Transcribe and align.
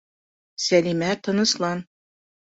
Сәлимә, 0.67 1.09
тыныслан... 1.27 1.83